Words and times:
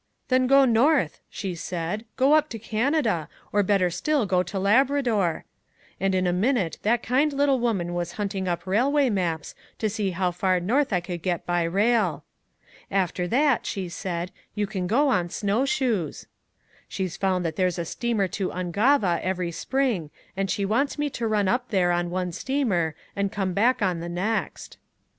'Then 0.29 0.47
go 0.47 0.65
north,' 0.65 1.19
she 1.29 1.53
said. 1.53 2.05
'Go 2.17 2.33
up 2.33 2.49
to 2.49 2.57
Canada, 2.57 3.29
or 3.53 3.61
better 3.61 3.91
still 3.91 4.25
go 4.25 4.41
to 4.41 4.57
Labrador,' 4.57 5.45
and 5.99 6.15
in 6.15 6.25
a 6.25 6.33
minute 6.33 6.79
that 6.81 7.03
kind 7.03 7.31
little 7.31 7.59
woman 7.59 7.93
was 7.93 8.13
hunting 8.13 8.47
up 8.47 8.65
railway 8.65 9.11
maps 9.11 9.53
to 9.77 9.91
see 9.91 10.09
how 10.09 10.31
far 10.31 10.59
north 10.59 10.91
I 10.91 11.01
could 11.01 11.21
get 11.21 11.45
by 11.45 11.61
rail. 11.61 12.23
'After 12.89 13.27
that,' 13.27 13.67
she 13.67 13.89
said, 13.89 14.31
'you 14.55 14.65
can 14.65 14.87
go 14.87 15.09
on 15.09 15.29
snowshoes.' 15.29 16.25
She's 16.87 17.15
found 17.15 17.45
that 17.45 17.55
there's 17.55 17.77
a 17.77 17.85
steamer 17.85 18.27
to 18.29 18.49
Ungava 18.49 19.19
every 19.21 19.51
spring 19.51 20.09
and 20.35 20.49
she 20.49 20.65
wants 20.65 20.97
me 20.97 21.11
to 21.11 21.27
run 21.27 21.47
up 21.47 21.69
there 21.69 21.91
on 21.91 22.09
one 22.09 22.31
steamer 22.31 22.95
and 23.15 23.31
come 23.31 23.53
back 23.53 23.83
on 23.83 23.99
the 23.99 24.09
next." 24.09 24.79